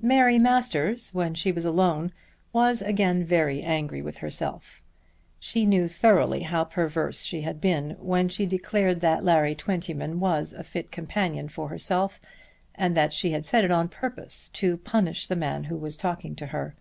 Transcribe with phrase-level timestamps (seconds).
[0.00, 2.10] Mary Masters when she was alone
[2.50, 4.80] was again very angry with herself.
[5.38, 10.54] She knew thoroughly how perverse she had been when she declared that Larry Twentyman was
[10.54, 12.22] a fit companion for herself,
[12.74, 16.34] and that she had said it on purpose to punish the man who was talking
[16.36, 16.74] to her.